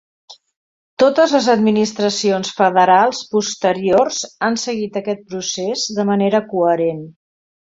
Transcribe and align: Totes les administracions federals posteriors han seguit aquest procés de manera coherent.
Totes 1.03 1.33
les 1.37 1.49
administracions 1.53 2.49
federals 2.61 3.21
posteriors 3.35 4.25
han 4.49 4.59
seguit 4.65 4.99
aquest 5.03 5.25
procés 5.35 5.85
de 6.01 6.07
manera 6.13 6.43
coherent. 6.57 7.07